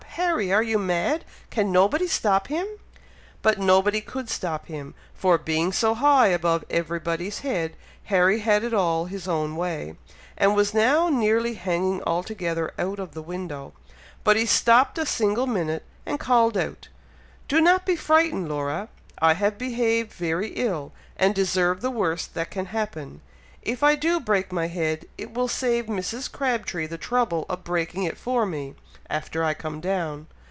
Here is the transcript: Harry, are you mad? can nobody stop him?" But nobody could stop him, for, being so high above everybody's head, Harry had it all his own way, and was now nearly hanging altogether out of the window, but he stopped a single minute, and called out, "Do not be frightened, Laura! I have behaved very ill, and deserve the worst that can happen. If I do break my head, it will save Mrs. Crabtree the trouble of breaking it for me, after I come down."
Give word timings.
Harry, 0.15 0.51
are 0.51 0.61
you 0.61 0.77
mad? 0.77 1.23
can 1.49 1.71
nobody 1.71 2.05
stop 2.05 2.47
him?" 2.49 2.67
But 3.41 3.59
nobody 3.59 4.01
could 4.01 4.29
stop 4.29 4.65
him, 4.65 4.93
for, 5.15 5.37
being 5.37 5.71
so 5.71 5.93
high 5.93 6.27
above 6.27 6.65
everybody's 6.69 7.39
head, 7.39 7.77
Harry 8.03 8.39
had 8.39 8.65
it 8.65 8.73
all 8.73 9.05
his 9.05 9.25
own 9.25 9.55
way, 9.55 9.95
and 10.37 10.53
was 10.53 10.73
now 10.73 11.07
nearly 11.07 11.53
hanging 11.53 12.03
altogether 12.03 12.73
out 12.77 12.99
of 12.99 13.13
the 13.13 13.21
window, 13.21 13.71
but 14.25 14.35
he 14.35 14.45
stopped 14.45 14.97
a 14.97 15.05
single 15.05 15.47
minute, 15.47 15.85
and 16.05 16.19
called 16.19 16.57
out, 16.57 16.89
"Do 17.47 17.61
not 17.61 17.85
be 17.85 17.95
frightened, 17.95 18.49
Laura! 18.49 18.89
I 19.19 19.35
have 19.35 19.57
behaved 19.57 20.11
very 20.11 20.49
ill, 20.49 20.91
and 21.15 21.33
deserve 21.33 21.79
the 21.79 21.89
worst 21.89 22.33
that 22.33 22.51
can 22.51 22.65
happen. 22.67 23.21
If 23.61 23.81
I 23.81 23.95
do 23.95 24.19
break 24.19 24.51
my 24.51 24.67
head, 24.67 25.05
it 25.17 25.33
will 25.33 25.47
save 25.47 25.85
Mrs. 25.85 26.29
Crabtree 26.29 26.87
the 26.87 26.97
trouble 26.97 27.45
of 27.47 27.63
breaking 27.63 28.03
it 28.03 28.17
for 28.17 28.45
me, 28.45 28.75
after 29.07 29.43
I 29.43 29.53
come 29.53 29.81
down." 29.81 30.25